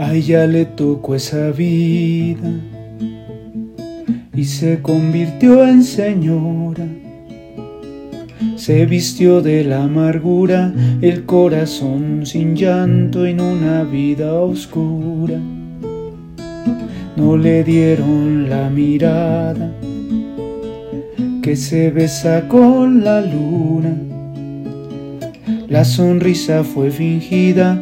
A 0.00 0.14
ella 0.14 0.46
le 0.46 0.64
tocó 0.64 1.14
esa 1.14 1.50
vida 1.50 2.50
y 4.34 4.44
se 4.46 4.80
convirtió 4.80 5.66
en 5.66 5.82
señora. 5.84 6.86
Se 8.56 8.86
vistió 8.86 9.42
de 9.42 9.62
la 9.62 9.84
amargura, 9.84 10.72
el 11.02 11.26
corazón 11.26 12.24
sin 12.24 12.56
llanto 12.56 13.26
en 13.26 13.42
una 13.42 13.82
vida 13.82 14.40
oscura. 14.40 15.38
No 17.16 17.36
le 17.36 17.62
dieron 17.62 18.48
la 18.48 18.70
mirada 18.70 19.70
que 21.42 21.56
se 21.56 21.90
besa 21.90 22.48
con 22.48 23.04
la 23.04 23.20
luna. 23.20 24.19
La 25.70 25.84
sonrisa 25.84 26.64
fue 26.64 26.90
fingida, 26.90 27.80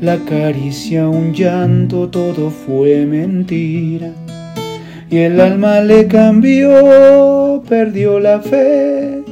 la 0.00 0.18
caricia 0.18 1.08
un 1.08 1.32
llanto, 1.32 2.08
todo 2.08 2.50
fue 2.50 3.06
mentira 3.06 4.10
y 5.08 5.18
el 5.18 5.40
alma 5.40 5.80
le 5.80 6.08
cambió, 6.08 7.62
perdió 7.68 8.18
la 8.18 8.40
fe 8.40 9.22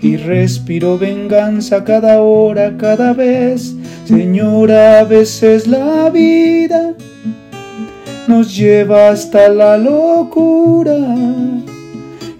y 0.00 0.16
respiró 0.16 0.98
venganza 0.98 1.84
cada 1.84 2.20
hora, 2.20 2.76
cada 2.76 3.12
vez. 3.12 3.76
Señora, 4.06 4.98
a 4.98 5.04
veces 5.04 5.68
la 5.68 6.10
vida 6.10 6.94
nos 8.26 8.56
lleva 8.56 9.10
hasta 9.10 9.48
la 9.48 9.78
locura 9.78 10.98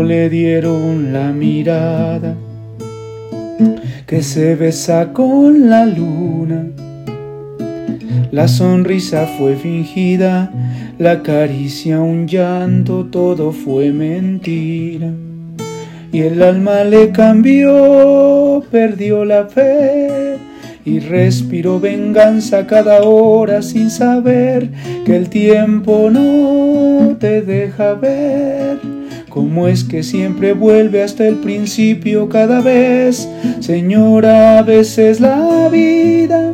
Le 0.00 0.30
dieron 0.30 1.12
la 1.12 1.32
mirada 1.32 2.34
que 4.06 4.22
se 4.22 4.56
besa 4.56 5.12
con 5.12 5.68
la 5.68 5.84
luna. 5.84 6.66
La 8.30 8.48
sonrisa 8.48 9.26
fue 9.38 9.54
fingida 9.54 10.50
la 10.98 11.22
caricia, 11.22 12.00
un 12.00 12.26
llanto, 12.26 13.06
todo 13.10 13.52
fue 13.52 13.92
mentira. 13.92 15.12
Y 16.10 16.20
el 16.20 16.42
alma 16.42 16.84
le 16.84 17.10
cambió, 17.10 18.64
perdió 18.70 19.24
la 19.24 19.44
fe 19.44 20.36
y 20.84 20.98
respiró 21.00 21.78
venganza 21.78 22.66
cada 22.66 23.02
hora 23.02 23.62
sin 23.62 23.88
saber 23.88 24.70
que 25.04 25.16
el 25.16 25.28
tiempo 25.28 26.10
no 26.10 27.16
te 27.18 27.42
deja 27.42 27.94
ver. 27.94 29.01
¿Cómo 29.32 29.66
es 29.66 29.82
que 29.82 30.02
siempre 30.02 30.52
vuelve 30.52 31.02
hasta 31.02 31.26
el 31.26 31.36
principio 31.36 32.28
cada 32.28 32.60
vez? 32.60 33.26
Señora, 33.60 34.58
a 34.58 34.62
veces 34.62 35.20
la 35.20 35.70
vida 35.70 36.52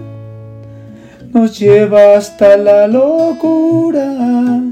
nos 1.34 1.58
lleva 1.58 2.16
hasta 2.16 2.56
la 2.56 2.86
locura 2.86 4.62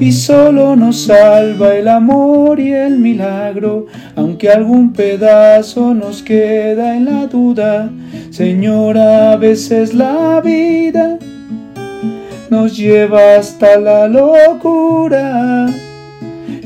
y 0.00 0.10
solo 0.10 0.74
nos 0.74 1.02
salva 1.02 1.76
el 1.76 1.86
amor 1.86 2.58
y 2.58 2.72
el 2.72 2.98
milagro, 2.98 3.86
aunque 4.16 4.50
algún 4.50 4.92
pedazo 4.92 5.94
nos 5.94 6.24
queda 6.24 6.96
en 6.96 7.04
la 7.04 7.28
duda. 7.28 7.92
Señora, 8.30 9.34
a 9.34 9.36
veces 9.36 9.94
la 9.94 10.40
vida 10.40 11.16
nos 12.50 12.76
lleva 12.76 13.36
hasta 13.36 13.78
la 13.78 14.08
locura 14.08 15.68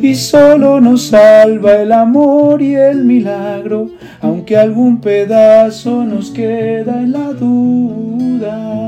y 0.05 0.15
solo 0.15 0.83
nos 0.83 1.07
salva 1.07 1.77
el 1.77 1.91
amor 1.91 2.61
y 2.61 2.75
el 2.75 3.05
milagro, 3.05 3.89
aunque 4.21 4.55
algún 4.55 5.01
pedazo 5.01 6.05
nos 6.05 6.31
queda 6.31 7.01
en 7.01 7.13
la 7.13 7.33
duda. 7.33 8.84